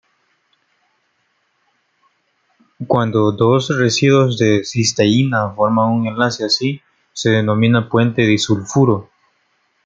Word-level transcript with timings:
Cuando 2.87 3.31
dos 3.33 3.69
residuos 3.77 4.39
de 4.39 4.63
cisteína 4.63 5.51
forman 5.51 5.91
un 5.91 6.07
enlace 6.07 6.43
así, 6.43 6.81
se 7.13 7.29
denomina 7.29 7.87
puente 7.87 8.23
disulfuro. 8.23 9.11